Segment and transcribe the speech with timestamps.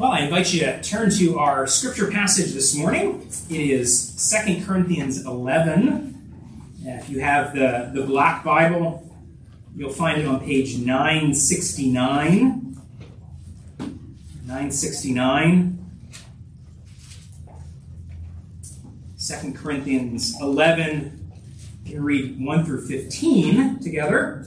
[0.00, 3.28] Well, I invite you to turn to our scripture passage this morning.
[3.50, 6.78] It is 2 Corinthians 11.
[6.86, 9.06] If you have the, the Black Bible,
[9.76, 12.78] you'll find it on page 969.
[14.46, 15.90] 969.
[19.28, 21.30] 2 Corinthians 11.
[21.84, 24.46] You can read 1 through 15 together.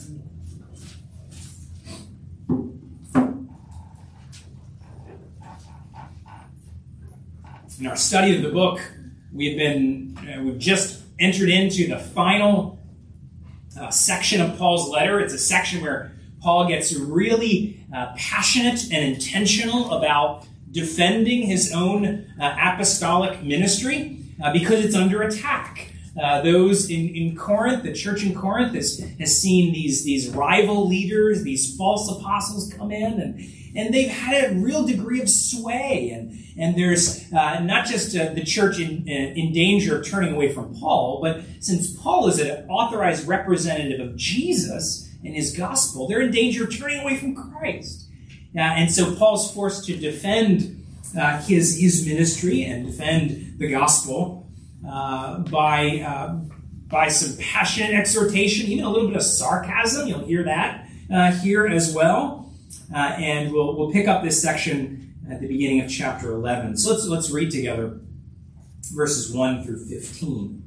[7.84, 8.80] In our study of the book,
[9.34, 12.80] we've been uh, we've just entered into the final
[13.78, 15.20] uh, section of Paul's letter.
[15.20, 22.26] It's a section where Paul gets really uh, passionate and intentional about defending his own
[22.40, 25.92] uh, apostolic ministry uh, because it's under attack.
[26.18, 30.88] Uh, those in, in Corinth, the church in Corinth has, has seen these, these rival
[30.88, 36.12] leaders, these false apostles come in, and, and they've had a real degree of sway.
[36.12, 40.52] And, and there's uh, not just uh, the church in, in danger of turning away
[40.52, 46.22] from Paul, but since Paul is an authorized representative of Jesus and his gospel, they're
[46.22, 48.06] in danger of turning away from Christ.
[48.56, 50.86] Uh, and so Paul's forced to defend
[51.17, 54.47] uh, his, his ministry and defend the gospel
[54.88, 56.34] uh, by, uh,
[56.88, 60.08] by some passionate exhortation, even a little bit of sarcasm.
[60.08, 62.42] You'll hear that uh, here as well.
[62.93, 66.77] Uh, and we'll, we'll pick up this section at the beginning of chapter 11.
[66.77, 67.99] So let's, let's read together
[68.93, 70.63] verses 1 through 15.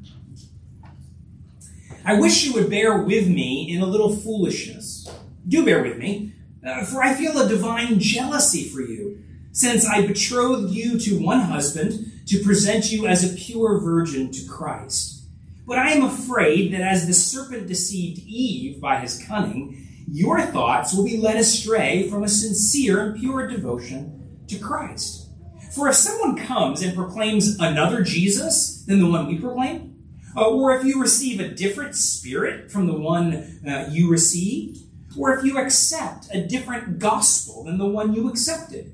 [2.04, 5.12] I wish you would bear with me in a little foolishness.
[5.46, 6.32] Do bear with me,
[6.64, 11.40] uh, for I feel a divine jealousy for you, since I betrothed you to one
[11.40, 15.22] husband to present you as a pure virgin to Christ.
[15.66, 20.94] But I am afraid that as the serpent deceived Eve by his cunning, your thoughts
[20.94, 25.28] will be led astray from a sincere and pure devotion to Christ.
[25.72, 29.96] For if someone comes and proclaims another Jesus than the one we proclaim,
[30.36, 34.78] uh, or if you receive a different spirit from the one uh, you received,
[35.18, 38.92] or if you accept a different gospel than the one you accepted,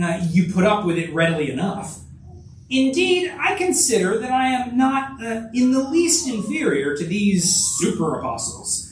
[0.00, 2.00] uh, you put up with it readily enough.
[2.70, 8.18] Indeed, I consider that I am not uh, in the least inferior to these super
[8.18, 8.91] apostles.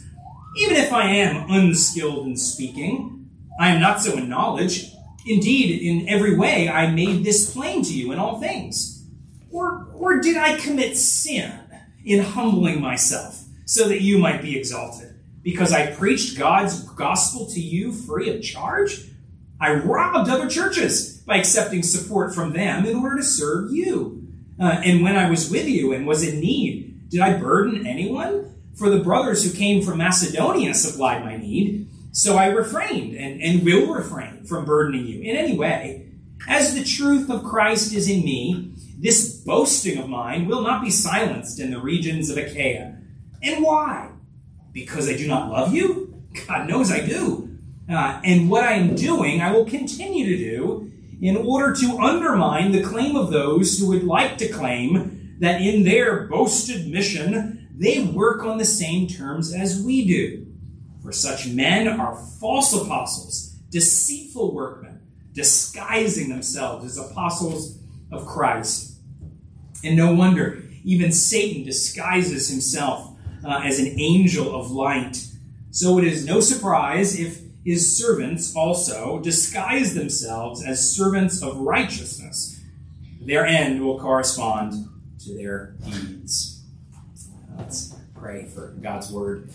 [0.57, 3.31] Even if I am unskilled in speaking,
[3.61, 4.93] I am not so in knowledge.
[5.27, 9.05] Indeed, in every way, I made this plain to you in all things.
[9.51, 11.53] Or, or did I commit sin
[12.05, 15.15] in humbling myself so that you might be exalted?
[15.43, 19.11] Because I preached God's gospel to you free of charge?
[19.61, 24.27] I robbed other churches by accepting support from them in order to serve you.
[24.59, 28.50] Uh, and when I was with you and was in need, did I burden anyone?
[28.81, 31.87] For the brothers who came from Macedonia supplied my need.
[32.13, 36.07] So I refrained and, and will refrain from burdening you in any way.
[36.49, 40.89] As the truth of Christ is in me, this boasting of mine will not be
[40.89, 42.97] silenced in the regions of Achaia.
[43.43, 44.13] And why?
[44.73, 46.25] Because I do not love you?
[46.49, 47.51] God knows I do.
[47.87, 52.73] Uh, and what I am doing, I will continue to do in order to undermine
[52.73, 58.03] the claim of those who would like to claim that in their boasted mission they
[58.03, 60.47] work on the same terms as we do.
[61.03, 65.01] For such men are false apostles, deceitful workmen,
[65.33, 67.79] disguising themselves as apostles
[68.13, 68.99] of Christ.
[69.83, 75.25] And no wonder, even Satan disguises himself uh, as an angel of light.
[75.71, 82.61] So it is no surprise if his servants also disguise themselves as servants of righteousness.
[83.23, 84.87] Their end will correspond
[85.21, 86.50] to their deeds.
[88.21, 89.49] Pray for God's word.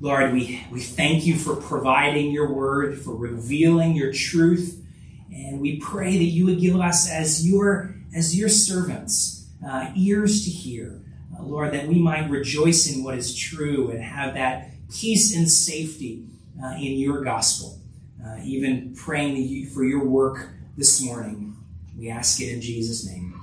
[0.00, 4.84] Lord, we, we thank you for providing your word, for revealing your truth,
[5.32, 10.44] and we pray that you would give us as your as your servants uh, ears
[10.44, 11.00] to hear,
[11.38, 15.50] uh, Lord, that we might rejoice in what is true and have that peace and
[15.50, 16.26] safety
[16.62, 17.78] uh, in your gospel.
[18.24, 21.56] Uh, even praying for your work this morning.
[21.96, 23.40] We ask it in Jesus' name.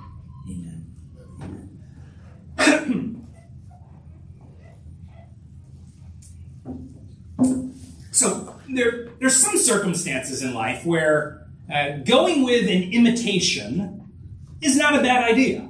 [0.48, 0.86] Amen.
[2.58, 3.06] Amen.
[8.20, 14.10] so there, there's some circumstances in life where uh, going with an imitation
[14.60, 15.68] is not a bad idea.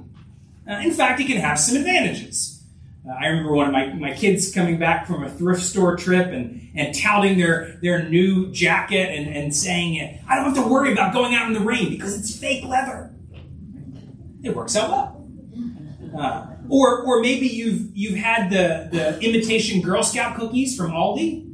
[0.69, 2.65] Uh, in fact, it can have some advantages.
[3.09, 6.27] Uh, I remember one of my, my kids coming back from a thrift store trip
[6.27, 10.93] and, and touting their, their new jacket and, and saying, I don't have to worry
[10.93, 13.11] about going out in the rain because it's fake leather.
[14.43, 15.29] It works out well.
[16.19, 21.50] Uh, or, or maybe you've, you've had the, the imitation Girl Scout cookies from Aldi.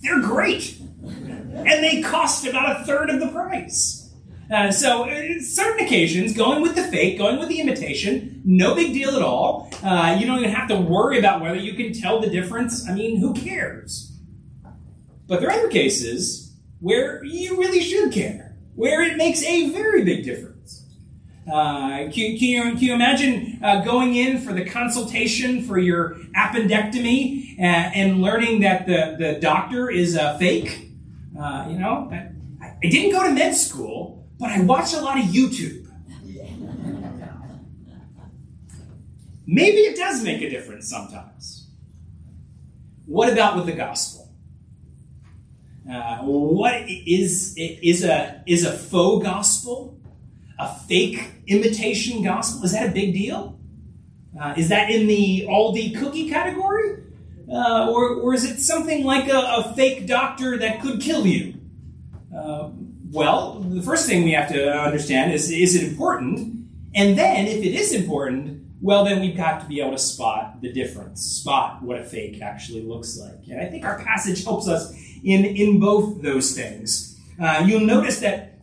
[0.00, 0.78] They're great.
[1.02, 4.10] and they cost about a third of the price.
[4.50, 8.94] Uh, so, uh, certain occasions, going with the fake, going with the imitation, no big
[8.94, 9.70] deal at all.
[9.82, 12.88] Uh, you don't even have to worry about whether you can tell the difference.
[12.88, 14.16] I mean, who cares?
[15.26, 20.02] But there are other cases where you really should care, where it makes a very
[20.02, 20.57] big difference.
[21.50, 26.16] Uh, can, can, you, can, you, imagine uh, going in for the consultation for your
[26.36, 30.90] appendectomy and, uh, and learning that the, the doctor is a fake?
[31.40, 35.18] Uh, you know, I, I didn't go to med school, but I watched a lot
[35.18, 35.86] of YouTube.
[39.46, 41.70] Maybe it does make a difference sometimes.
[43.06, 44.30] What about with the gospel?
[45.90, 49.97] Uh, what is is a is a faux gospel,
[50.58, 52.64] a fake imitation gospel?
[52.64, 53.58] Is that a big deal?
[54.40, 57.02] Uh, is that in the Aldi cookie category,
[57.50, 61.54] uh, or or is it something like a, a fake doctor that could kill you?
[62.36, 62.70] Uh,
[63.10, 66.66] well, the first thing we have to understand is is it important?
[66.94, 70.60] And then, if it is important, well, then we've got to be able to spot
[70.60, 73.48] the difference, spot what a fake actually looks like.
[73.50, 74.92] And I think our passage helps us
[75.24, 77.18] in, in both those things.
[77.40, 78.57] Uh, you'll notice that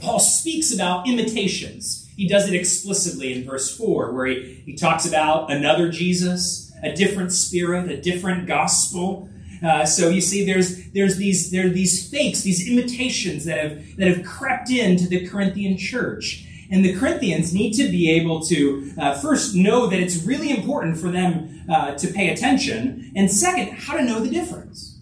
[0.00, 2.08] Paul speaks about imitations.
[2.16, 6.94] He does it explicitly in verse 4, where he, he talks about another Jesus, a
[6.94, 9.28] different spirit, a different gospel.
[9.62, 13.96] Uh, so you see, there's there's these there are these fakes, these imitations that have
[13.96, 18.92] that have crept into the Corinthian church, and the Corinthians need to be able to
[18.98, 23.76] uh, first know that it's really important for them uh, to pay attention, and second,
[23.78, 24.98] how to know the difference.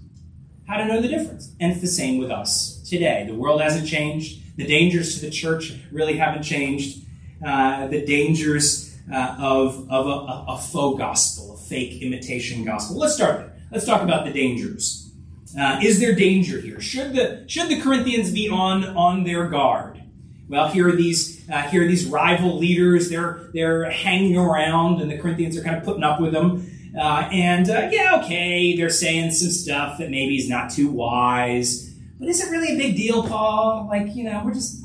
[0.66, 3.24] How to know the difference, and it's the same with us today.
[3.26, 4.40] The world hasn't changed.
[4.56, 7.04] The dangers to the church really haven't changed.
[7.44, 12.98] Uh, the dangers uh, of of a, a faux gospel, a fake imitation gospel.
[12.98, 13.56] Let's start there.
[13.70, 15.12] Let's talk about the dangers.
[15.58, 16.80] Uh, is there danger here?
[16.80, 20.02] Should the should the Corinthians be on on their guard?
[20.48, 23.08] Well, here are these uh, here are these rival leaders.
[23.08, 26.70] They're they're hanging around, and the Corinthians are kind of putting up with them.
[26.98, 31.93] Uh, and uh, yeah, okay, they're saying some stuff that maybe is not too wise.
[32.24, 33.86] But is it really a big deal, Paul?
[33.86, 34.82] Like, you know, we're just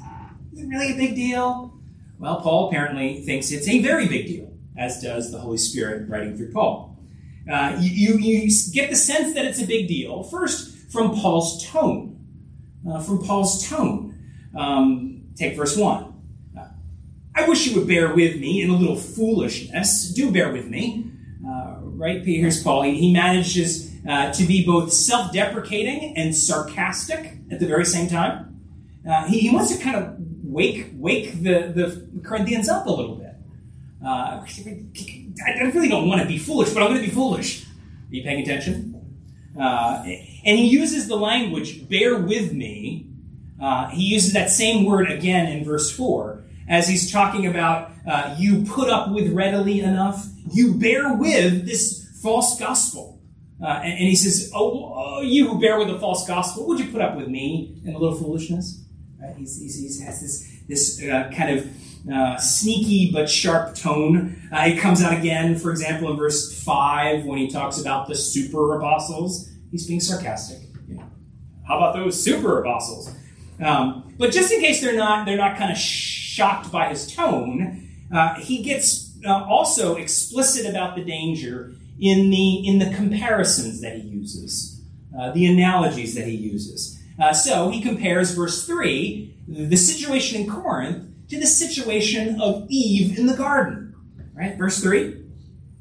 [0.51, 1.73] is it really a big deal?
[2.17, 6.35] Well, Paul apparently thinks it's a very big deal, as does the Holy Spirit writing
[6.35, 6.99] through Paul.
[7.49, 11.65] Uh, you, you, you, get the sense that it's a big deal, first from Paul's
[11.65, 12.27] tone.
[12.85, 14.19] Uh, from Paul's tone.
[14.53, 16.13] Um, take verse 1.
[16.59, 16.67] Uh,
[17.35, 20.13] I wish you would bear with me in a little foolishness.
[20.13, 21.09] Do bear with me.
[21.47, 22.21] Uh, right?
[22.21, 22.81] Here's Paul.
[22.81, 28.07] He, he manages uh, to be both self deprecating and sarcastic at the very same
[28.07, 28.61] time.
[29.09, 33.15] Uh, he, he, wants to kind of wake, wake the, the Corinthians up a little
[33.15, 33.35] bit.
[34.05, 37.65] I really don't want to be foolish, but I'm going to be foolish.
[37.65, 38.95] Are you paying attention?
[39.59, 43.07] Uh, and he uses the language, bear with me.
[43.61, 48.35] Uh, he uses that same word again in verse 4 as he's talking about uh,
[48.37, 53.18] you put up with readily enough, you bear with this false gospel.
[53.61, 56.79] Uh, and, and, he says, oh, oh, you who bear with the false gospel, would
[56.79, 58.81] you put up with me and a little foolishness?
[59.21, 59.35] Right?
[59.35, 61.67] He's, he's, he has this, this uh, kind of
[62.11, 64.41] uh, sneaky but sharp tone.
[64.51, 68.15] Uh, it comes out again, for example, in verse 5 when he talks about the
[68.15, 69.49] super apostles.
[69.71, 70.59] He's being sarcastic.
[71.67, 73.13] How about those super apostles?
[73.61, 77.87] Um, but just in case they're not, they're not kind of shocked by his tone,
[78.11, 83.95] uh, he gets uh, also explicit about the danger in the in the comparisons that
[83.95, 84.81] he uses,
[85.17, 86.99] uh, the analogies that he uses.
[87.21, 93.17] Uh, so he compares verse three, the situation in Corinth, to the situation of Eve
[93.17, 93.95] in the garden.
[94.33, 94.57] Right?
[94.57, 95.21] Verse 3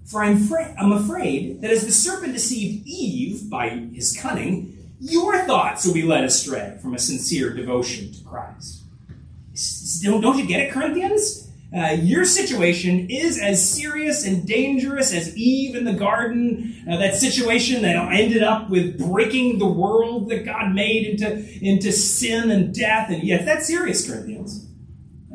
[0.04, 5.38] For I'm, fra- I'm afraid that as the serpent deceived Eve by his cunning, your
[5.44, 8.82] thoughts will be led astray from a sincere devotion to Christ.
[10.02, 11.47] Don't, don't you get it, Corinthians?
[11.76, 17.14] Uh, your situation is as serious and dangerous as Eve in the garden, uh, that
[17.14, 22.74] situation that ended up with breaking the world that God made into, into sin and
[22.74, 23.10] death.
[23.10, 24.66] And yes, that's serious, Corinthians.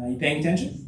[0.01, 0.83] Are you paying attention?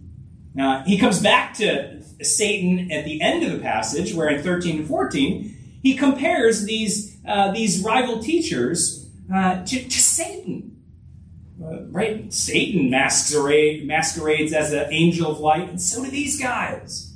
[0.55, 4.79] Now, he comes back to Satan at the end of the passage, where in 13
[4.79, 10.74] and 14, he compares these, uh, these rival teachers uh, to, to, Satan.
[11.95, 12.33] Right?
[12.33, 17.13] Satan masquerade, masquerades as an angel of light, and so do these guys.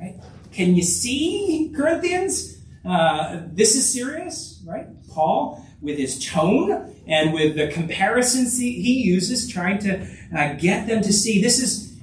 [0.00, 0.18] Right?
[0.50, 2.58] Can you see, Corinthians?
[2.82, 4.86] Uh, this is serious, right?
[5.10, 10.86] Paul, with his tone and with the comparisons he, he uses, trying to uh, get
[10.86, 12.00] them to see this is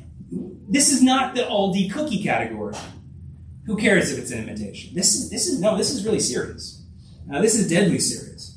[0.70, 2.76] this is not the Aldi cookie category.
[3.66, 4.94] Who cares if it's an imitation?
[4.94, 6.84] This is this is no, this is really serious.
[7.26, 8.49] Now, this is deadly serious.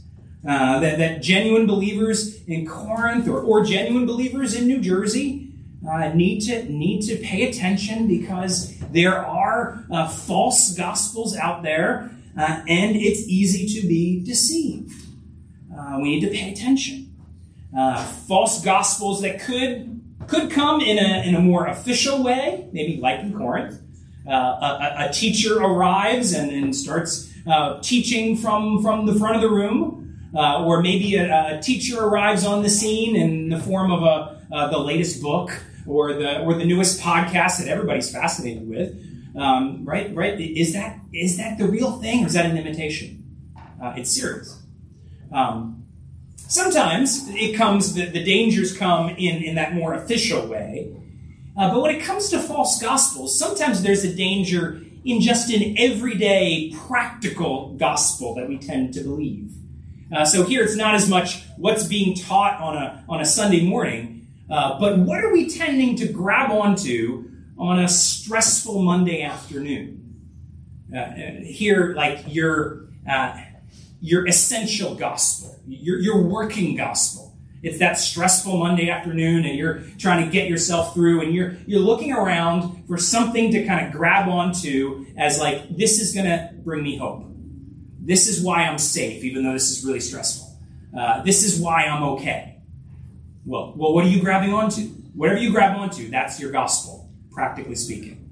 [0.47, 5.53] Uh, that, that genuine believers in Corinth or, or genuine believers in New Jersey
[5.89, 12.11] uh, need to need to pay attention because there are uh, false gospels out there,
[12.39, 14.93] uh, and it's easy to be deceived.
[15.77, 17.15] Uh, we need to pay attention.
[17.77, 23.01] Uh, false gospels that could could come in a in a more official way, maybe
[23.01, 23.81] like in Corinth.
[24.25, 27.29] A, a, teacher arrives and, and starts
[27.81, 30.12] teaching from from the front of the room.
[30.35, 34.41] Uh, or maybe a, a, teacher arrives on the scene in the form of a,
[34.51, 35.51] uh, the latest book
[35.87, 38.97] or the or the newest podcast that everybody's fascinated with.
[39.37, 40.41] Um, right, right?
[40.41, 43.25] Is that is that the real thing, or is that an imitation?
[43.83, 44.59] Uh, it's serious.
[45.33, 45.85] Um,
[46.37, 50.95] sometimes it comes the, the dangers come in in that more official way.
[51.57, 55.75] Uh, but when it comes to false gospels, sometimes there's a danger in just an
[55.79, 59.53] everyday practical gospel that we tend to believe.
[60.13, 63.65] Uh, so here it's not as much what's being taught on a, on a Sunday
[63.65, 69.99] morning, uh, but what are we tending to grab onto on a stressful Monday afternoon?
[70.95, 73.41] Uh, here, like your, uh,
[74.03, 77.35] your essential gospel, your, your working gospel.
[77.63, 81.81] It's that stressful Monday afternoon and you're trying to get yourself through and you're, you're
[81.81, 86.51] looking around for something to kind of grab onto as like, this is going to
[86.57, 87.32] bring me hope.
[88.05, 90.59] This is why I'm safe, even though this is really stressful.
[90.97, 92.59] Uh, this is why I'm okay.
[93.47, 94.83] Well, well, what are you grabbing onto?
[95.15, 98.31] Whatever you grab onto, that's your gospel, practically speaking.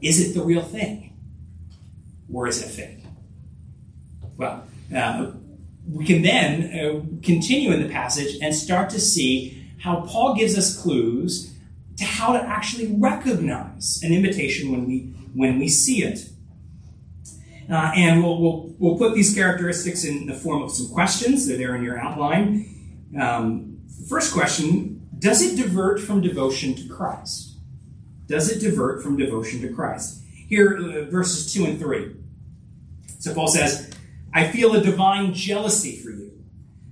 [0.00, 1.16] Is it the real thing?
[2.32, 3.04] Or is it fake?
[4.36, 5.32] Well, uh,
[5.90, 10.56] we can then uh, continue in the passage and start to see how Paul gives
[10.56, 11.54] us clues
[11.98, 15.00] to how to actually recognize an imitation when we
[15.34, 16.28] when we see it.
[17.70, 21.46] Uh, and we'll, we'll, we'll put these characteristics in the form of some questions.
[21.46, 22.68] They're there in your outline.
[23.18, 27.56] Um, first question Does it divert from devotion to Christ?
[28.26, 30.22] Does it divert from devotion to Christ?
[30.48, 32.16] Here, uh, verses 2 and 3.
[33.18, 33.90] So Paul says,
[34.32, 36.44] I feel a divine jealousy for you.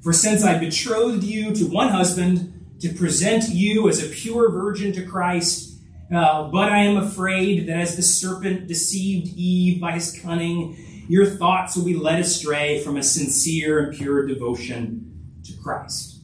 [0.03, 4.93] For since I betrothed you to one husband to present you as a pure virgin
[4.95, 5.72] to Christ,
[6.15, 10.77] uh, but I am afraid that as the serpent deceived Eve by his cunning,
[11.09, 16.21] your thoughts will be led astray from a sincere and pure devotion to Christ.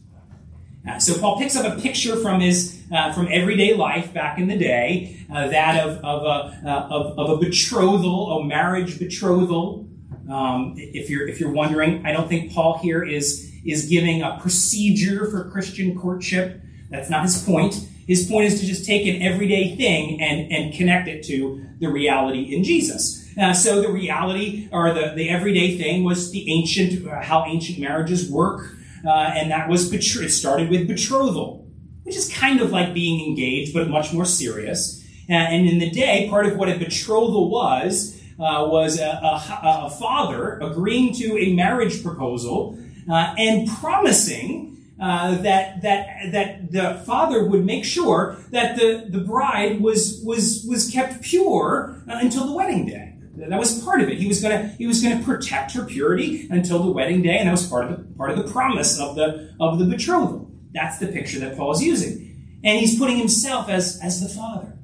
[0.88, 4.49] Uh, so Paul picks up a picture from his uh, from everyday life back in
[4.49, 9.87] the day, uh, that of of a, uh, of, of, a betrothal, a marriage betrothal.
[10.30, 14.38] Um, if you're if you're wondering, I don't think Paul here is is giving a
[14.40, 16.62] procedure for Christian courtship.
[16.90, 17.87] That's not his point.
[18.09, 21.88] His point is to just take an everyday thing and, and connect it to the
[21.88, 23.29] reality in Jesus.
[23.38, 27.79] Uh, so the reality or the, the everyday thing was the ancient, uh, how ancient
[27.79, 28.75] marriages work.
[29.05, 31.69] Uh, and that was, betr- it started with betrothal,
[32.05, 35.05] which is kind of like being engaged, but much more serious.
[35.29, 39.87] Uh, and in the day, part of what a betrothal was, uh, was a, a,
[39.87, 42.79] a, father agreeing to a marriage proposal
[43.11, 49.21] uh, and promising uh, that that that the father would make sure that the, the
[49.21, 53.14] bride was was was kept pure uh, until the wedding day.
[53.37, 54.19] That was part of it.
[54.19, 57.52] He was gonna he was gonna protect her purity until the wedding day, and that
[57.52, 60.50] was part of the part of the promise of the of the betrothal.
[60.73, 64.76] That's the picture that Paul is using, and he's putting himself as as the father.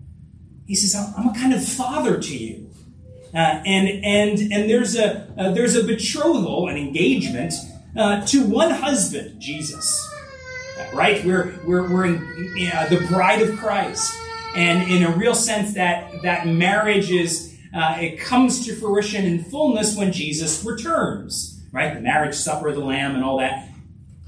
[0.66, 2.70] He says, "I'm, I'm a kind of father to you."
[3.34, 7.52] Uh, and and and there's a uh, there's a betrothal, an engagement
[7.96, 10.10] uh, to one husband, Jesus.
[10.92, 11.24] Right?
[11.24, 14.12] We're, we're, we're in, uh, the bride of Christ.
[14.56, 19.44] And in a real sense, that, that marriage is, uh, it comes to fruition in
[19.44, 21.62] fullness when Jesus returns.
[21.72, 21.94] Right?
[21.94, 23.68] The marriage supper of the Lamb and all that.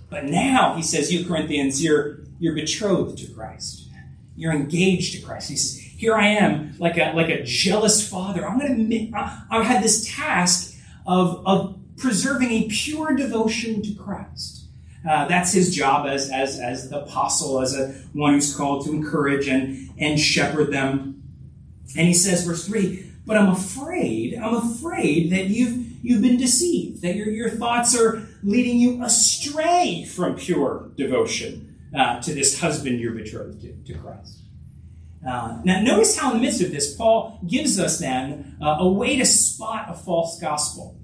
[0.09, 3.89] But now, he says, you Corinthians, you're, you're betrothed to Christ.
[4.37, 5.51] You're engaged to Christ.
[5.51, 8.47] He says, here I am, like a, like a jealous father.
[8.47, 13.95] I'm going to, I have had this task of, of preserving a pure devotion to
[13.95, 14.65] Christ.
[15.09, 18.93] Uh, that's his job as, as, as the apostle, as a one who's called to
[18.93, 21.23] encourage and, and shepherd them.
[21.97, 27.03] And he says, verse 3, but I'm afraid, I'm afraid that you've, you've been deceived,
[27.03, 33.00] that your, your thoughts are leading you astray from pure devotion uh, to this husband
[33.00, 34.38] you're betrothed to, to Christ.
[35.26, 38.88] Uh, now, notice how in the midst of this, Paul gives us then uh, a
[38.88, 40.96] way to spot a false gospel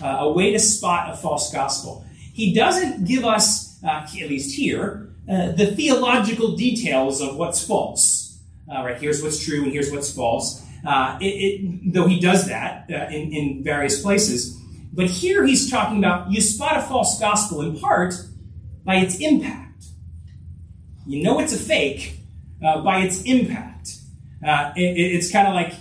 [0.00, 2.04] uh, a way to spot a false gospel.
[2.32, 8.40] He doesn't give us, uh, at least here, uh, the theological details of what's false.
[8.72, 10.64] Uh, right, here's what's true and here's what's false.
[10.86, 14.58] Uh, it, it, though he does that uh, in, in various places,
[14.92, 18.14] But here he's talking about you spot a false gospel in part
[18.84, 19.84] by its impact.
[21.06, 22.18] You know it's a fake
[22.60, 23.98] by its impact.
[24.42, 25.74] It, it's kind of like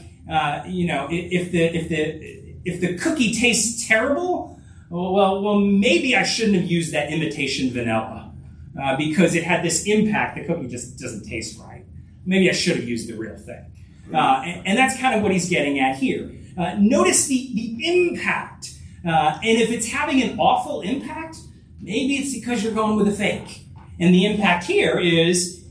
[0.67, 6.23] you know if the if the if the cookie tastes terrible, well well maybe I
[6.23, 8.33] shouldn't have used that imitation vanilla
[8.81, 10.37] uh, because it had this impact.
[10.37, 11.85] The cookie just doesn't taste right.
[12.25, 13.65] Maybe I should have used the real thing.
[14.13, 16.29] Uh, and, and, that's kind of what he's getting at here.
[16.57, 18.73] Uh, notice the, the impact.
[19.07, 21.37] Uh, and if it's having an awful impact,
[21.79, 23.65] maybe it's because you're going with a fake.
[23.99, 25.63] And the impact here is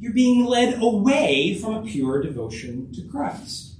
[0.00, 3.71] you're being led away from a pure devotion to Christ.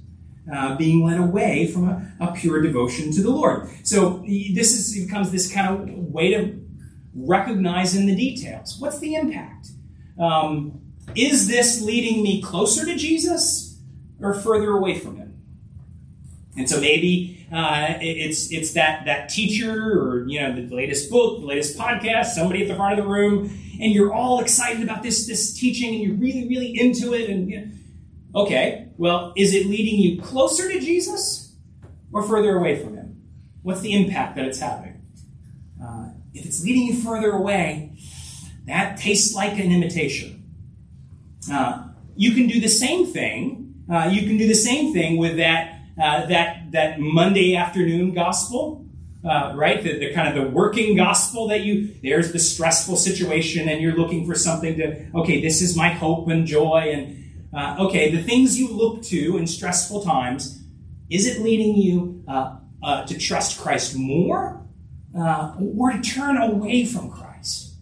[0.51, 3.69] Uh, being led away from a, a, pure devotion to the Lord.
[3.83, 6.61] So this is, becomes this kind of way to
[7.15, 8.75] recognize in the details.
[8.77, 9.69] What's the impact?
[10.19, 10.81] Um,
[11.15, 13.79] is this leading me closer to Jesus
[14.19, 15.41] or further away from him?
[16.57, 21.39] And so maybe uh, it's it's that that teacher or you know the latest book,
[21.39, 25.03] the latest podcast, somebody at the front of the room, and you're all excited about
[25.03, 27.29] this this teaching and you're really really into it.
[27.29, 27.71] And you know,
[28.33, 31.55] okay, well, is it leading you closer to Jesus
[32.11, 33.21] or further away from Him?
[33.61, 35.01] What's the impact that it's having?
[35.83, 37.97] Uh, if it's leading you further away,
[38.65, 40.43] that tastes like an imitation.
[41.51, 43.83] Uh, you can do the same thing.
[43.91, 48.85] Uh, you can do the same thing with that uh, that that Monday afternoon gospel,
[49.23, 49.83] uh, right?
[49.83, 53.95] The, the, kind of the working gospel that you there's the stressful situation and you're
[53.95, 57.22] looking for something to okay, this is my hope and joy and
[57.55, 60.59] uh, okay, the things you look to in stressful times.
[61.09, 64.65] Is it leading you uh, uh, to trust Christ more,
[65.13, 67.73] or to turn away from Christ?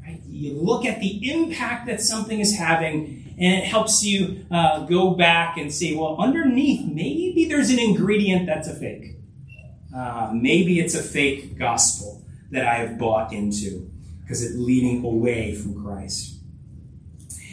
[0.00, 0.22] Right?
[0.24, 5.12] You look at the impact that something is having and it helps you uh, go
[5.14, 9.16] back and see, well, underneath, maybe there's an ingredient that's a fake.
[9.94, 13.90] Uh, maybe it's a fake gospel that I have bought into
[14.20, 16.36] because it's leading away from Christ.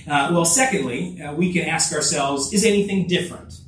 [0.10, 3.60] Uh, well, secondly, uh, we can ask ourselves, is anything different?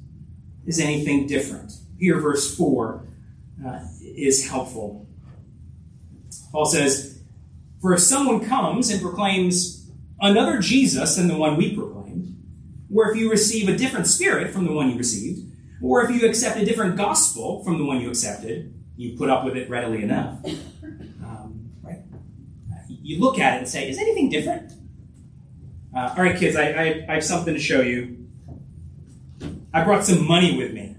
[0.66, 1.72] Is anything different?
[2.00, 3.06] Here, verse 4
[3.64, 5.08] uh, is helpful.
[6.52, 7.22] Paul says,
[7.80, 9.88] For if someone comes and proclaims
[10.20, 12.36] another Jesus than the one we proclaimed,
[12.94, 15.48] or if you receive a different spirit from the one you received,
[15.80, 19.46] or if you accept a different gospel from the one you accepted, you put up
[19.46, 20.44] with it readily enough.
[21.24, 22.00] Um, right?
[22.88, 24.74] You look at it and say, is anything different?
[25.94, 28.28] Uh, all right, kids, I, I, I have something to show you.
[29.74, 30.96] I brought some money with me.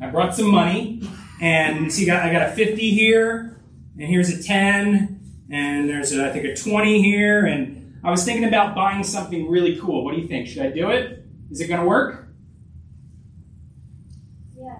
[0.00, 1.02] I brought some money,
[1.40, 3.60] and see, I got a 50 here,
[3.98, 8.24] and here's a 10, and there's, a, I think, a 20 here, and I was
[8.24, 10.02] thinking about buying something really cool.
[10.02, 10.46] What do you think?
[10.46, 11.26] Should I do it?
[11.50, 12.28] Is it going to work?
[14.56, 14.78] Yeah.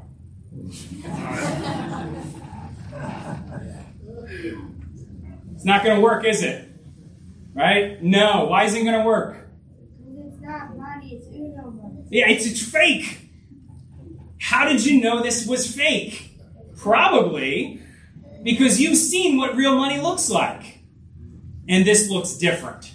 [5.55, 6.68] it's not going to work, is it?
[7.59, 8.03] Right?
[8.03, 8.47] No.
[8.47, 9.49] Why isn't it going to work?
[10.01, 12.05] It's not money, it's Uno money.
[12.11, 13.31] Yeah, it's, it's fake.
[14.41, 16.31] How did you know this was fake?
[16.77, 17.83] Probably
[18.43, 20.79] because you've seen what real money looks like.
[21.69, 22.93] And this looks different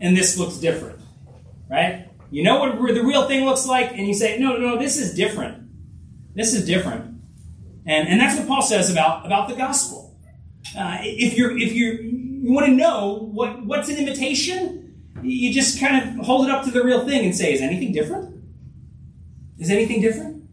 [0.00, 1.00] and this looks different,
[1.68, 2.08] right?
[2.30, 4.98] You know what the real thing looks like, and you say, no, no, no, this
[4.98, 5.68] is different.
[6.34, 7.20] This is different.
[7.86, 10.16] And, and that's what Paul says about, about the gospel.
[10.78, 11.94] Uh, if you're if you're
[12.48, 16.64] you want to know what what's an imitation, you just kind of hold it up
[16.64, 18.42] to the real thing and say, is anything different?
[19.58, 20.48] Is anything different?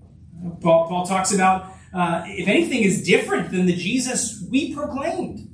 [0.62, 5.52] Paul, Paul talks about uh, if anything is different than the Jesus we proclaimed.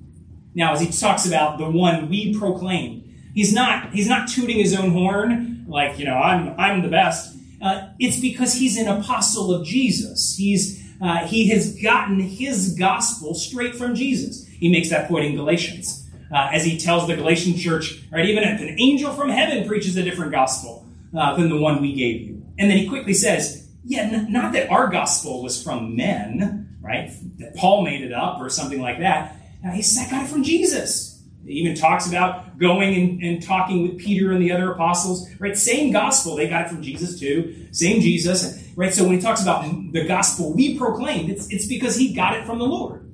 [0.53, 3.01] Now, as he talks about the one we proclaimed,
[3.33, 7.37] He's not, he's not tooting his own horn, like, you know, I'm, I'm the best.
[7.61, 10.35] Uh, it's because he's an apostle of Jesus.
[10.35, 14.45] He's, uh, he has gotten his gospel straight from Jesus.
[14.47, 16.00] He makes that point in Galatians.
[16.33, 19.97] Uh, as he tells the Galatian church, right, even if an angel from heaven preaches
[19.97, 20.85] a different gospel
[21.17, 22.45] uh, than the one we gave you.
[22.57, 27.11] And then he quickly says, yeah, n- not that our gospel was from men, right,
[27.39, 29.35] that Paul made it up or something like that.
[29.63, 31.21] Now, he said, I got it from Jesus.
[31.45, 35.57] It even talks about going and, and, talking with Peter and the other apostles, right?
[35.57, 36.35] Same gospel.
[36.35, 37.67] They got it from Jesus too.
[37.71, 38.93] Same Jesus, right?
[38.93, 42.45] So when he talks about the gospel we proclaimed, it's, it's because he got it
[42.45, 43.11] from the Lord.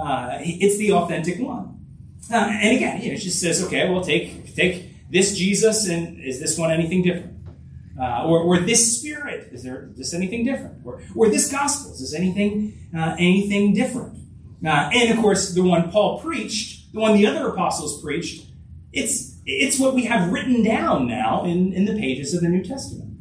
[0.00, 1.79] Uh, it's the authentic one.
[2.30, 6.22] Uh, and again, you know, it just says, okay, well, take, take this Jesus and
[6.22, 7.38] is this one anything different?
[8.00, 10.86] Uh, or, or this spirit, is there this anything different?
[10.86, 14.18] Or, or this gospel, is anything, uh, anything different?
[14.64, 18.46] Uh, and of course, the one Paul preached, the one the other apostles preached,
[18.92, 22.64] it's, it's what we have written down now in, in the pages of the New
[22.64, 23.16] Testament.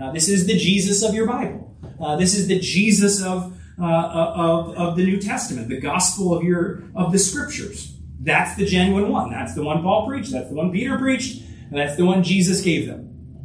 [0.00, 1.76] Uh, this is the Jesus of your Bible.
[2.00, 6.82] Uh, this is the Jesus of, of, of the New Testament, the gospel of your
[6.96, 7.93] of the scriptures.
[8.24, 9.30] That's the genuine one.
[9.30, 10.32] That's the one Paul preached.
[10.32, 11.42] That's the one Peter preached.
[11.68, 13.44] And that's the one Jesus gave them.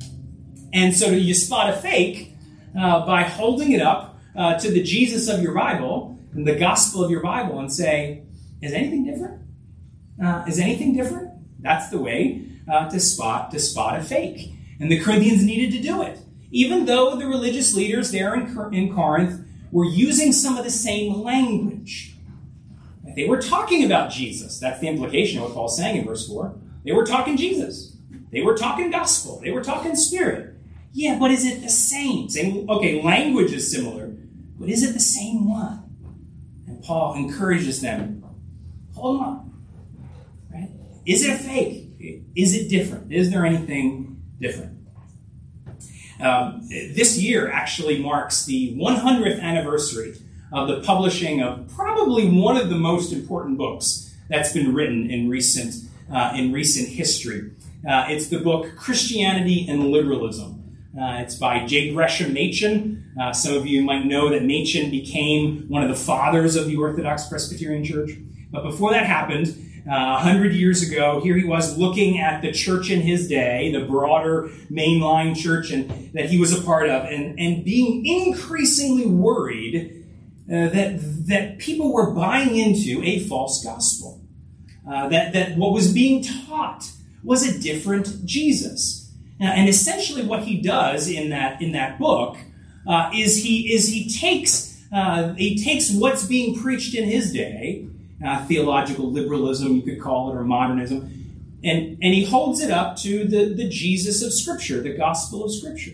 [0.71, 2.35] And so you spot a fake
[2.79, 7.03] uh, by holding it up uh, to the Jesus of your Bible and the gospel
[7.03, 8.23] of your Bible and say,
[8.61, 9.41] is anything different?
[10.23, 11.31] Uh, is anything different?
[11.59, 14.53] That's the way uh, to spot to spot a fake.
[14.79, 16.19] And the Corinthians needed to do it,
[16.51, 21.21] even though the religious leaders there in, in Corinth were using some of the same
[21.21, 22.15] language.
[23.15, 24.59] They were talking about Jesus.
[24.59, 26.55] That's the implication of what Paul's saying in verse 4.
[26.83, 27.95] They were talking Jesus.
[28.31, 29.39] They were talking gospel.
[29.43, 30.55] They were talking spirit.
[30.91, 32.29] Yeah, but is it the same?
[32.29, 34.07] Same okay, language is similar,
[34.57, 35.83] but is it the same one?
[36.67, 38.23] And Paul encourages them,
[38.95, 39.63] hold on.
[40.51, 40.69] Right?
[41.05, 41.85] Is it a fake?
[42.35, 43.11] Is it different?
[43.11, 44.77] Is there anything different?
[46.19, 50.15] Um, this year actually marks the 100th anniversary
[50.51, 55.29] of the publishing of probably one of the most important books that's been written in
[55.29, 55.75] recent
[56.11, 57.51] uh, in recent history.
[57.87, 60.55] Uh, it's the book Christianity and Liberalism.
[60.99, 61.93] Uh, it's by J.
[61.93, 63.13] Gresham Machen.
[63.19, 66.75] Uh, some of you might know that Machen became one of the fathers of the
[66.75, 68.11] Orthodox Presbyterian Church.
[68.51, 69.55] But before that happened,
[69.87, 73.27] uh, a uh, hundred years ago, here he was looking at the church in his
[73.27, 78.05] day, the broader mainline church and, that he was a part of, and, and being
[78.05, 79.98] increasingly worried
[80.51, 84.19] uh, that, that people were buying into a false gospel.
[84.89, 86.89] Uh, that, that what was being taught
[87.23, 89.11] was a different Jesus.
[89.39, 92.35] Uh, and essentially what he does in that, in that book
[92.87, 97.87] uh, is, he, is he, takes, uh, he takes what's being preached in his day,
[98.25, 101.13] uh, theological liberalism, you could call it, or modernism,
[101.63, 105.53] and, and he holds it up to the, the Jesus of Scripture, the gospel of
[105.53, 105.91] Scripture.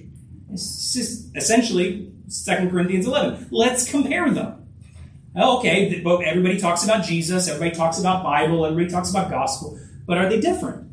[0.54, 3.48] Essentially 2 Corinthians 11.
[3.52, 4.66] Let's compare them.
[5.38, 10.30] Okay, everybody talks about Jesus, everybody talks about Bible, everybody talks about gospel, but are
[10.30, 10.90] they different?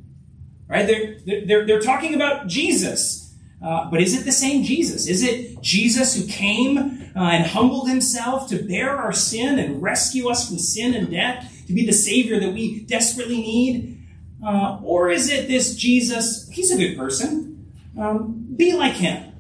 [0.67, 0.85] Right?
[0.85, 5.07] They're, they're, they're talking about Jesus, uh, but is it the same Jesus?
[5.07, 10.29] Is it Jesus who came uh, and humbled himself to bear our sin and rescue
[10.29, 14.05] us from sin and death, to be the Savior that we desperately need?
[14.45, 19.35] Uh, or is it this Jesus, he's a good person, um, be like him,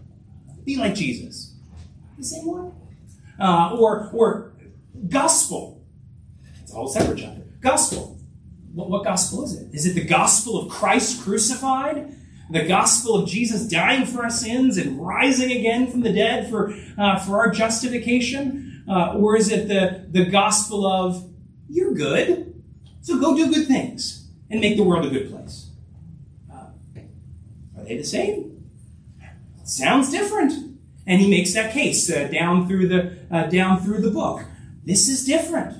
[0.64, 1.51] be like Jesus?
[2.22, 2.72] The same one?
[3.40, 4.52] Uh, or, or
[5.08, 5.84] Gospel.
[6.62, 7.42] It's a whole separate chapter.
[7.60, 8.20] Gospel.
[8.72, 9.74] What, what gospel is it?
[9.74, 12.14] Is it the gospel of Christ crucified?
[12.48, 16.72] The gospel of Jesus dying for our sins and rising again from the dead for,
[16.96, 18.84] uh, for our justification?
[18.88, 21.28] Uh, or is it the, the gospel of
[21.68, 22.62] you're good,
[23.00, 25.70] so go do good things and make the world a good place?
[26.52, 26.66] Uh,
[27.76, 28.70] are they the same?
[29.64, 30.71] Sounds different.
[31.06, 34.44] And he makes that case uh, down through the uh, down through the book.
[34.84, 35.76] This is different.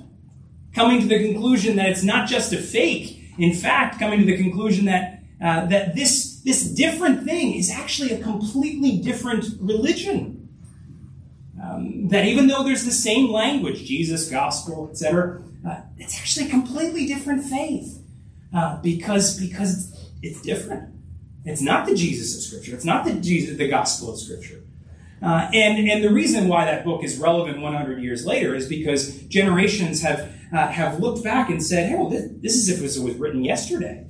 [0.74, 3.18] Coming to the conclusion that it's not just a fake.
[3.38, 8.12] In fact, coming to the conclusion that, uh, that this, this different thing is actually
[8.12, 10.48] a completely different religion.
[11.62, 16.50] Um, that even though there's the same language, Jesus, gospel, etc., uh, it's actually a
[16.50, 18.02] completely different faith
[18.54, 20.88] uh, because, because it's different.
[21.44, 22.74] It's not the Jesus of Scripture.
[22.74, 24.61] It's not the Jesus, the gospel of Scripture.
[25.22, 29.20] Uh, and, and the reason why that book is relevant 100 years later is because
[29.22, 32.82] generations have, uh, have looked back and said, hey, well, this, this is if it
[32.82, 34.04] was, it was written yesterday.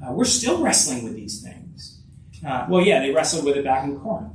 [0.00, 2.00] Uh, we're still wrestling with these things.
[2.46, 4.32] Uh, well, yeah, they wrestled with it back in Corinth.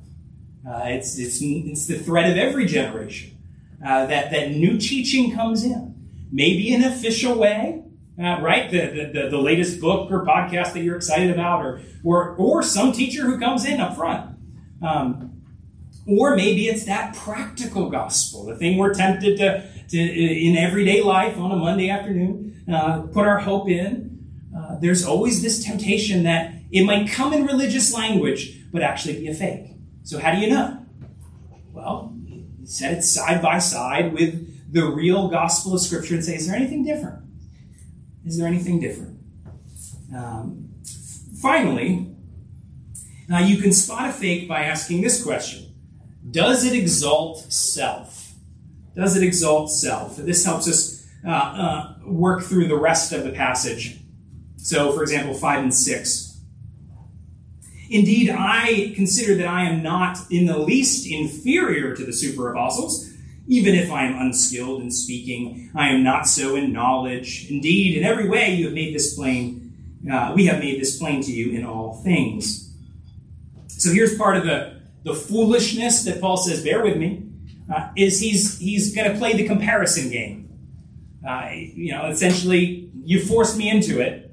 [0.67, 3.37] Uh, it's, it's, it's the threat of every generation
[3.85, 5.95] uh, that, that new teaching comes in.
[6.31, 7.81] Maybe in an official way,
[8.17, 8.69] right?
[8.69, 12.91] The, the, the, latest book or podcast that you're excited about, or, or, or some
[12.91, 14.37] teacher who comes in up front.
[14.81, 15.38] Um,
[16.09, 21.37] or maybe it's that practical gospel, the thing we're tempted to, to in everyday life
[21.37, 24.17] on a Monday afternoon, uh, put our hope in.
[24.55, 29.27] Uh, there's always this temptation that it might come in religious language, but actually be
[29.27, 29.75] a fake.
[30.03, 30.83] So how do you know?
[31.71, 32.15] Well,
[32.63, 36.55] set it side by side with the real gospel of Scripture and say, is there
[36.55, 37.23] anything different?
[38.25, 39.19] Is there anything different?
[40.15, 40.69] Um,
[41.39, 42.15] finally,
[43.31, 45.68] uh, you can spot a fake by asking this question
[46.31, 48.33] does it exalt self?
[48.95, 50.17] Does it exalt self?
[50.17, 53.99] This helps us uh, uh, work through the rest of the passage.
[54.57, 56.41] So, for example, 5 and 6.
[57.89, 63.09] Indeed, I consider that I am not in the least inferior to the super apostles,
[63.47, 65.71] even if I am unskilled in speaking.
[65.73, 67.49] I am not so in knowledge.
[67.49, 69.73] Indeed, in every way you have made this plain.
[70.09, 72.73] Uh, we have made this plain to you in all things.
[73.67, 77.23] So here's part of the the foolishness that Paul says, bear with me,
[77.73, 80.49] uh, is he's he's going to play the comparison game.
[81.27, 84.31] Uh, you know, essentially, you forced me into it.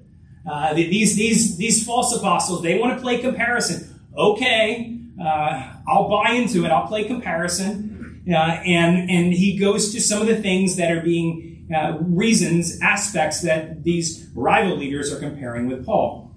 [0.49, 4.01] Uh, these these these false apostles they want to play comparison.
[4.17, 6.71] Okay, uh, I'll buy into it.
[6.71, 11.01] I'll play comparison, uh, and and he goes to some of the things that are
[11.01, 16.35] being uh, reasons aspects that these rival leaders are comparing with Paul.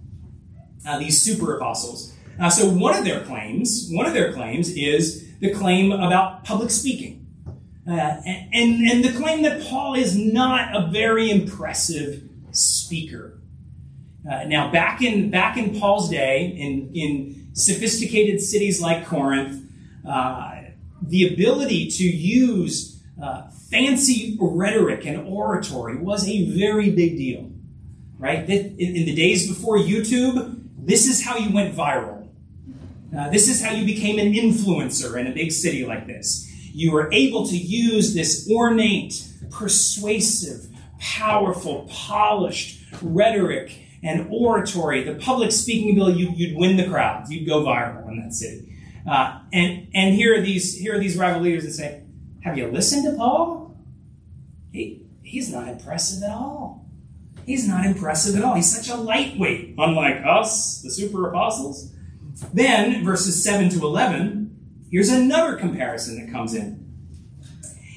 [0.98, 2.14] these super apostles.
[2.48, 7.28] So one of their claims, one of their claims is the claim about public speaking.
[7.90, 8.22] Uh,
[8.54, 13.40] and, and the claim that Paul is not a very impressive speaker.
[14.30, 19.66] Uh, now, back in, back in Paul's day, in, in sophisticated cities like Corinth,
[20.08, 20.62] uh,
[21.02, 27.52] the ability to use uh, fancy rhetoric and oratory was a very big deal.
[28.18, 28.48] Right?
[28.50, 32.19] In the days before YouTube, this is how you went viral.
[33.18, 36.48] Uh, this is how you became an influencer in a big city like this.
[36.74, 40.68] You were able to use this ornate, persuasive,
[41.00, 46.20] powerful, polished rhetoric and oratory, the public speaking ability.
[46.20, 47.32] You, would win the crowds.
[47.32, 48.76] You'd go viral in that city.
[49.10, 52.04] Uh, and and here are these here are these rival leaders that say,
[52.42, 53.76] "Have you listened to Paul?
[54.72, 56.86] He, he's not impressive at all.
[57.46, 58.54] He's not impressive at all.
[58.54, 61.92] He's such a lightweight, unlike us, the super apostles."
[62.54, 66.86] Then, verses 7 to 11, here's another comparison that comes in.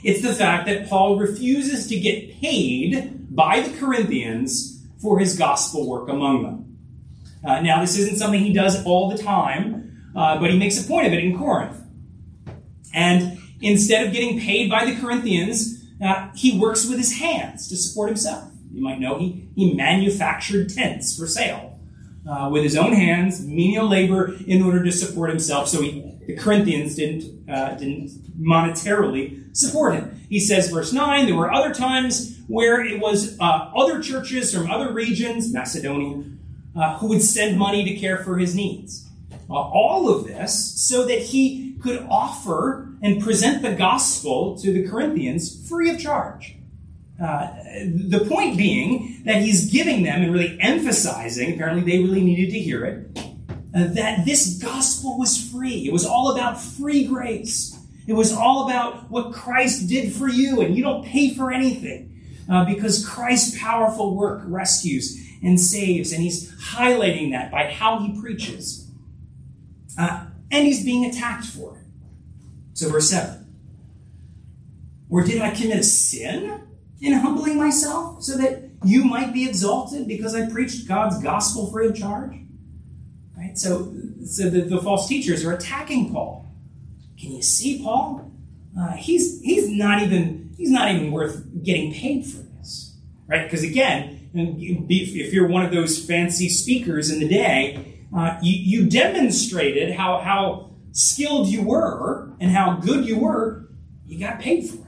[0.05, 5.89] It's the fact that Paul refuses to get paid by the Corinthians for his gospel
[5.89, 6.79] work among them.
[7.45, 10.87] Uh, now, this isn't something he does all the time, uh, but he makes a
[10.87, 11.79] point of it in Corinth.
[12.93, 17.77] And instead of getting paid by the Corinthians, uh, he works with his hands to
[17.77, 18.51] support himself.
[18.73, 21.72] You might know he, he manufactured tents for sale
[22.29, 25.69] uh, with his own hands, menial labor, in order to support himself.
[25.69, 30.21] So he, the Corinthians didn't uh, didn't monetarily support him.
[30.29, 34.71] He says, verse nine, there were other times where it was uh, other churches from
[34.71, 36.25] other regions, Macedonia,
[36.77, 39.09] uh, who would send money to care for his needs.
[39.51, 44.89] Uh, all of this so that he could offer and present the gospel to the
[44.89, 46.57] Corinthians free of charge.
[47.21, 47.49] Uh,
[47.85, 52.59] the point being that he's giving them and really emphasizing, apparently they really needed to
[52.59, 53.19] hear it,
[53.75, 55.87] uh, that this gospel was free.
[55.87, 57.79] It was all about free grace.
[58.07, 62.21] It was all about what Christ did for you, and you don't pay for anything
[62.51, 68.21] uh, because Christ's powerful work rescues and saves, and he's highlighting that by how he
[68.21, 68.91] preaches.
[69.99, 71.85] Uh, and he's being attacked for it.
[72.75, 73.47] So, verse 7.
[75.09, 76.63] Or did I commit a sin?
[77.03, 81.89] In humbling myself so that you might be exalted because I preached God's gospel free
[81.89, 82.33] of charge?
[83.37, 83.59] Right?
[83.59, 83.93] So,
[84.25, 86.47] so the, the false teachers are attacking Paul.
[87.21, 88.31] Can you see Paul?
[88.79, 93.45] Uh, he's he's not even he's not even worth getting paid for this, right?
[93.45, 98.89] Because again, if you're one of those fancy speakers in the day, uh, you, you
[98.89, 103.69] demonstrated how how skilled you were and how good you were.
[104.07, 104.82] You got paid for it.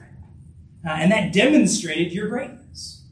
[0.85, 3.03] Uh, and that demonstrated your greatness.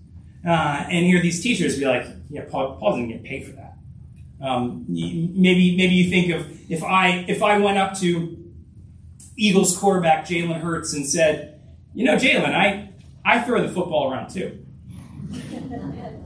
[0.46, 3.78] Uh, and here these teachers be like, yeah, Paul, Paul didn't get paid for that.
[4.42, 8.38] Um, maybe maybe you think of if I if I went up to
[9.38, 11.62] Eagles quarterback Jalen Hurts and said,
[11.94, 12.90] you know, Jalen, I
[13.24, 14.66] I throw the football around too.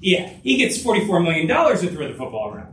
[0.00, 2.72] yeah, he gets forty-four million dollars to throw the football around.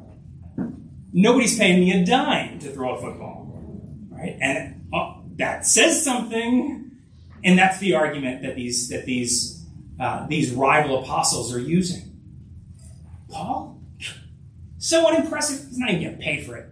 [1.12, 3.51] Nobody's paying me a dime to throw a football,
[4.12, 4.38] right?
[4.39, 6.82] And uh, that says something
[7.43, 9.65] and that's the argument that these that these
[9.99, 12.12] uh, these rival apostles are using.
[13.29, 13.82] Paul,
[14.77, 15.67] so unimpressive.
[15.67, 16.69] He's not even getting paid for it.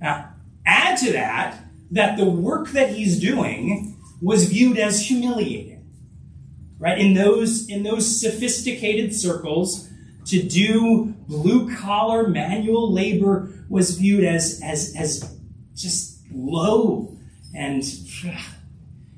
[0.00, 0.30] Now,
[0.66, 1.58] add to that
[1.90, 5.90] that the work that he's doing was viewed as humiliating,
[6.78, 6.98] right?
[6.98, 9.88] In those in those sophisticated circles,
[10.26, 15.36] to do blue collar manual labor was viewed as as as
[15.74, 17.16] just low
[17.54, 17.82] and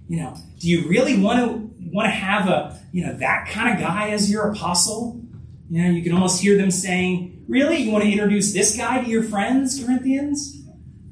[0.09, 3.75] you know, do you really want to want to have a you know that kind
[3.75, 5.21] of guy as your apostle?
[5.71, 9.03] You know, you can almost hear them saying, "Really, you want to introduce this guy
[9.03, 10.61] to your friends, Corinthians?"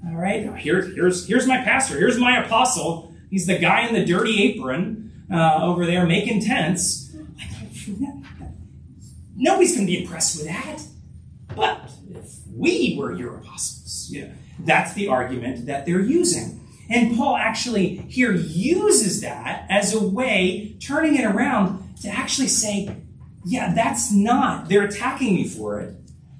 [0.06, 1.98] All right, here, here's here's my pastor.
[1.98, 3.14] Here's my apostle.
[3.30, 7.14] He's the guy in the dirty apron uh, over there making tents.
[9.34, 10.82] Nobody's going to be impressed with that.
[11.56, 16.61] But if we were your apostles, yeah, that's the argument that they're using.
[16.90, 22.96] And Paul actually here uses that as a way, turning it around to actually say,
[23.44, 25.94] yeah, that's not, they're attacking me for it,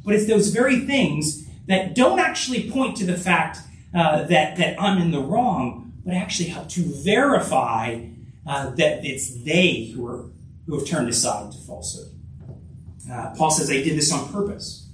[0.05, 3.59] but it's those very things that don't actually point to the fact
[3.95, 8.05] uh, that, that I'm in the wrong, but actually help to verify
[8.47, 10.25] uh, that it's they who are
[10.67, 12.13] who have turned aside to falsehood.
[13.11, 14.89] Uh, Paul says, "I did this on purpose."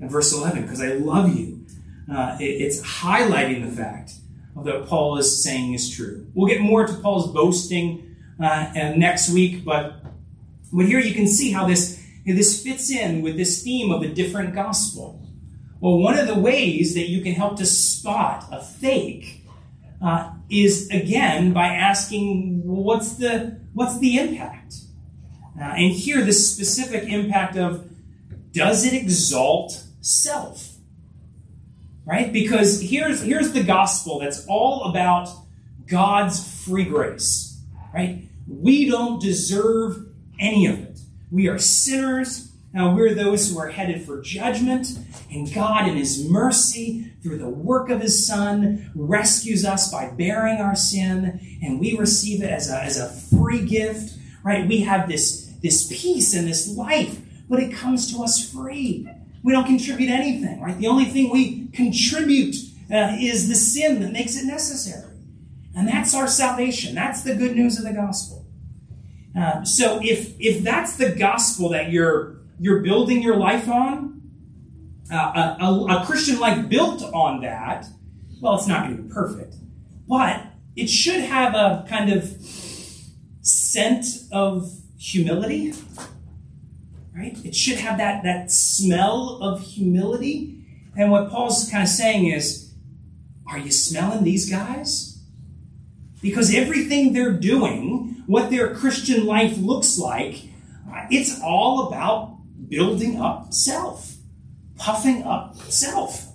[0.00, 1.66] In verse eleven, because I love you.
[2.10, 4.12] Uh, it, it's highlighting the fact
[4.56, 6.26] that Paul is saying is true.
[6.34, 9.96] We'll get more to Paul's boasting uh, next week, but
[10.72, 14.08] but here you can see how this this fits in with this theme of a
[14.08, 15.20] different gospel.
[15.80, 19.46] Well, one of the ways that you can help to spot a fake
[20.02, 24.74] uh, is again by asking, what's the what's the impact?
[25.58, 27.88] Uh, and here, the specific impact of
[28.52, 30.69] does it exalt self?
[32.10, 32.32] Right?
[32.32, 35.28] Because here's here's the gospel that's all about
[35.86, 37.62] God's free grace.
[37.94, 38.24] Right?
[38.48, 40.08] We don't deserve
[40.40, 40.98] any of it.
[41.30, 42.50] We are sinners.
[42.72, 44.98] Now, we're those who are headed for judgment,
[45.30, 50.58] and God, in His mercy, through the work of His Son, rescues us by bearing
[50.58, 54.68] our sin, and we receive it as a, as a free gift, right?
[54.68, 59.08] We have this, this peace and this life, but it comes to us free.
[59.42, 60.76] We don't contribute anything, right?
[60.78, 62.56] The only thing we contribute
[62.92, 65.16] uh, is the sin that makes it necessary.
[65.74, 66.94] And that's our salvation.
[66.94, 68.46] That's the good news of the gospel.
[69.38, 74.20] Uh, so if if that's the gospel that you're you're building your life on,
[75.10, 77.86] uh, a, a, a Christian life built on that,
[78.40, 79.54] well, it's not going to be perfect,
[80.08, 82.36] but it should have a kind of
[83.40, 85.72] scent of humility,
[87.20, 87.44] right?
[87.44, 90.56] It should have that that smell of humility.
[90.96, 92.72] And what Paul's kind of saying is,
[93.46, 95.18] are you smelling these guys?
[96.22, 100.44] Because everything they're doing what their Christian life looks like,
[101.10, 104.16] it's all about building up self,
[104.76, 106.26] puffing up self.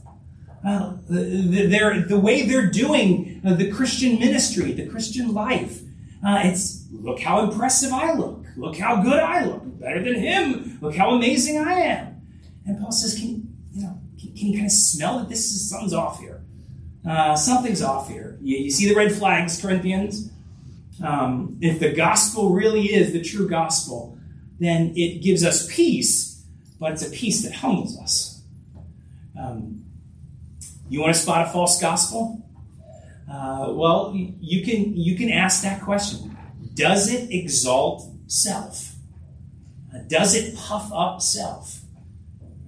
[0.67, 5.81] Uh, the, the way they're doing uh, the Christian ministry, the Christian life,
[6.25, 8.45] uh, it's look how impressive I look.
[8.58, 9.80] Look how good I look.
[9.80, 10.78] Better than him.
[10.82, 12.21] Look how amazing I am.
[12.65, 15.69] And Paul says, can you know, can, can you kind of smell that this is
[15.69, 16.41] something's off here?
[17.08, 18.38] Uh, something's off here.
[18.41, 20.32] You, you see the red flags, Corinthians?
[21.04, 24.17] um, if the gospel really is the true gospel,
[24.60, 26.43] then it gives us peace,
[26.80, 28.41] but it's a peace that humbles us.
[29.39, 29.86] Um,
[30.89, 32.44] you want to spot a false gospel?
[33.31, 36.38] Uh, well, you can you can ask that question:
[36.73, 38.95] Does it exalt self?
[39.93, 41.81] Uh, does it puff up self?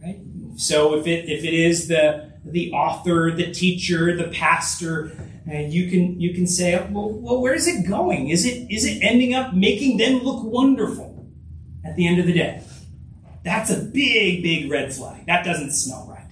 [0.02, 0.20] Right.
[0.56, 5.12] So if it if it is the the author, the teacher, the pastor
[5.50, 8.30] and you can you can say, well, well, where is it going?
[8.30, 11.28] Is it is it ending up making them look wonderful
[11.86, 12.62] at the end of the day?
[13.44, 15.26] That's a big, big red flag.
[15.26, 16.28] That doesn't smell right.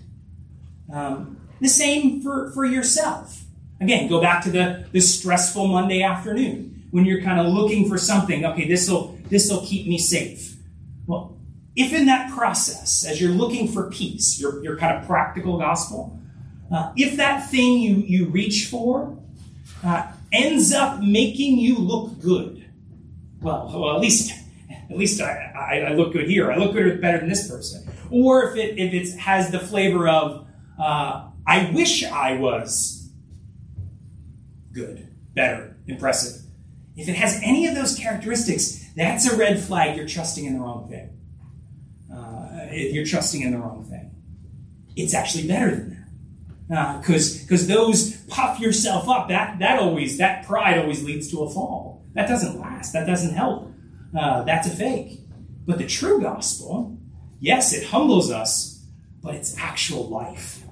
[0.93, 3.44] Um, the same for, for yourself.
[3.81, 7.97] Again, go back to the, the stressful Monday afternoon when you're kind of looking for
[7.97, 8.45] something.
[8.45, 10.55] Okay, this will this will keep me safe.
[11.07, 11.37] Well,
[11.75, 16.17] if in that process, as you're looking for peace, your, your kind of practical gospel,
[16.71, 19.17] uh, if that thing you, you reach for
[19.83, 22.65] uh, ends up making you look good,
[23.41, 24.31] well, well at least
[24.89, 26.51] at least I, I, I, look good here.
[26.51, 27.89] I look good better than this person.
[28.11, 30.47] Or if it if it has the flavor of
[30.79, 32.94] uh, I wish I was
[34.75, 36.43] good, better, impressive.
[36.95, 39.97] If it has any of those characteristics, that's a red flag.
[39.97, 41.09] You're trusting in the wrong thing.
[42.13, 44.11] Uh, if you're trusting in the wrong thing,
[44.95, 46.05] it's actually better than
[46.69, 47.01] that.
[47.01, 51.39] Because uh, because those puff yourself up that that always that pride always leads to
[51.39, 52.03] a fall.
[52.13, 52.93] That doesn't last.
[52.93, 53.71] That doesn't help.
[54.17, 55.19] Uh, that's a fake.
[55.65, 56.97] But the true gospel
[57.41, 58.75] yes it humbles us
[59.21, 60.63] but it's actual life.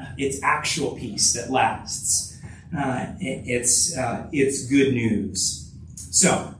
[0.00, 2.29] Uh, it's actual peace that lasts
[2.76, 6.54] uh, it's uh, it's good news so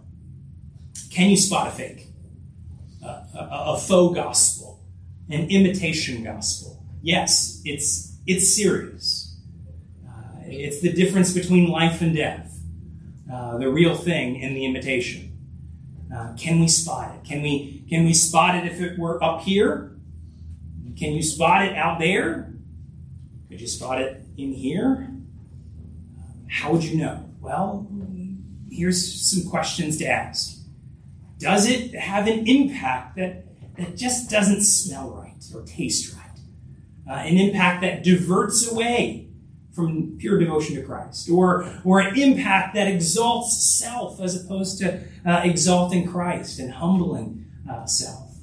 [1.10, 2.06] can you spot a fake
[3.02, 4.80] a, a, a faux gospel
[5.28, 9.36] an imitation gospel yes it's it's serious.
[10.06, 12.60] Uh, it's the difference between life and death,
[13.32, 15.36] uh, the real thing and the imitation.
[16.14, 17.28] Uh, can we spot it?
[17.28, 19.96] Can we can we spot it if it were up here?
[20.96, 22.52] Can you spot it out there?
[23.48, 25.09] Could you spot it in here?
[26.50, 27.30] How would you know?
[27.40, 27.88] Well,
[28.70, 30.58] here's some questions to ask.
[31.38, 33.44] Does it have an impact that,
[33.78, 36.20] that just doesn't smell right or taste right?
[37.10, 39.28] uh, an impact that diverts away
[39.72, 45.02] from pure devotion to Christ, or, or an impact that exalts self as opposed to
[45.24, 48.34] uh, exalting Christ and humbling uh, self.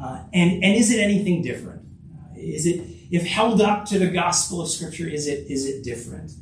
[0.00, 1.82] Uh, and, and is it anything different?
[2.12, 5.84] Uh, is it, if held up to the gospel of Scripture, is it, is it
[5.84, 6.32] different?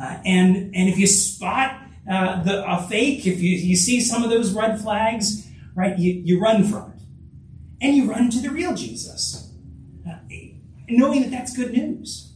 [0.00, 1.80] Uh, and and if you spot
[2.10, 6.12] uh, the a fake, if you, you see some of those red flags, right, you,
[6.12, 7.02] you run from it,
[7.80, 9.52] and you run to the real Jesus,
[10.08, 10.16] uh,
[10.88, 12.32] knowing that that's good news,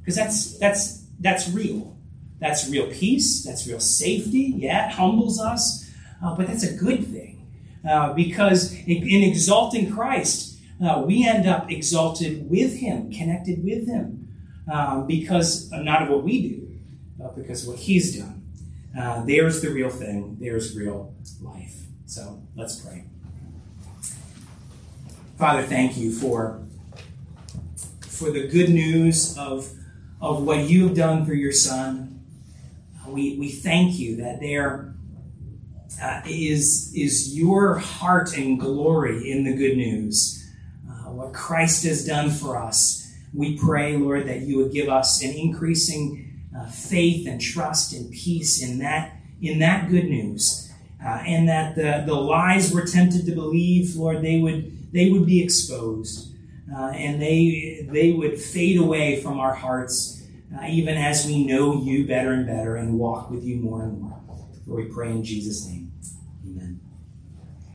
[0.00, 1.96] because that's that's that's real.
[2.38, 3.44] That's real peace.
[3.44, 4.52] That's real safety.
[4.56, 5.90] Yeah, it humbles us,
[6.24, 7.32] uh, but that's a good thing
[7.88, 13.86] uh, because in, in exalting Christ, uh, we end up exalted with Him, connected with
[13.86, 14.28] Him,
[14.72, 16.61] um, because not of what we do,
[17.30, 18.42] because of what He's done.
[18.98, 20.36] Uh, there's the real thing.
[20.40, 21.82] There's real life.
[22.06, 23.04] So let's pray.
[25.38, 26.62] Father, thank you for
[28.00, 29.72] for the good news of
[30.20, 32.12] of what you've done for your Son
[33.12, 34.94] we, we thank you that there
[36.02, 40.50] uh, is is your heart and glory in the good news.
[40.88, 42.98] Uh, what Christ has done for us.
[43.34, 46.21] We pray, Lord, that you would give us an increasing
[46.56, 50.72] uh, faith and trust and peace in that in that good news,
[51.04, 55.26] uh, and that the, the lies we're tempted to believe, Lord, they would they would
[55.26, 56.34] be exposed,
[56.74, 60.22] uh, and they they would fade away from our hearts
[60.54, 64.00] uh, even as we know you better and better and walk with you more and
[64.00, 64.20] more.
[64.66, 65.81] For we pray in Jesus' name.